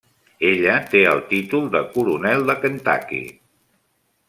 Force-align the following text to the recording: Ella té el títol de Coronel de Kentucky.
Ella 0.51 0.77
té 0.93 1.01
el 1.09 1.21
títol 1.33 1.69
de 1.77 1.83
Coronel 1.97 2.43
de 2.51 2.57
Kentucky. 2.65 3.23